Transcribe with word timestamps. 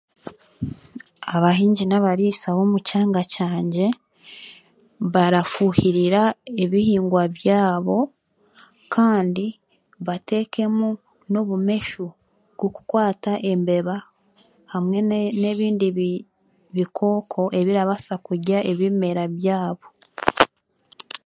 Abahingi 1.35 1.83
n'abariisa 1.87 2.47
b'omukyanga 2.55 3.21
kyangye 3.33 3.85
barafuhirira 5.13 6.23
ebihingwa 6.63 7.23
byaabo 7.35 7.97
kandi 8.93 9.45
batekemu 10.05 10.89
n'obumeshu 11.31 12.05
bw'okukwata 12.55 13.33
embeba 13.51 13.97
hamwe 14.73 14.97
n'ebindi 15.39 15.87
bikooko 16.75 17.41
ebirabaasa 17.59 18.13
kurya 18.25 18.57
ebimera 18.71 19.23
byaabo. 19.37 19.87